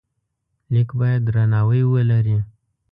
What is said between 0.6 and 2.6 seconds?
لیک باید درناوی ولري.